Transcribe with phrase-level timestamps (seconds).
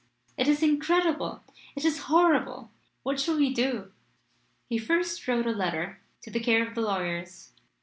[0.35, 1.43] it is incredible
[1.75, 2.71] it is horrible!
[3.03, 3.91] What shall we do?"
[4.67, 7.51] He first wrote a letter, to the care of the lawyers.